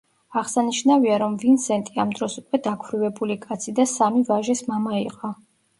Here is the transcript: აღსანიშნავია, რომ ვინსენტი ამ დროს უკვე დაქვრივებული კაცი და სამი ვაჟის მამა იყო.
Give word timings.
აღსანიშნავია, 0.39 1.19
რომ 1.23 1.35
ვინსენტი 1.43 2.01
ამ 2.05 2.15
დროს 2.21 2.39
უკვე 2.43 2.63
დაქვრივებული 2.71 3.39
კაცი 3.47 3.79
და 3.83 3.91
სამი 3.97 4.29
ვაჟის 4.33 4.69
მამა 4.73 5.01
იყო. 5.07 5.35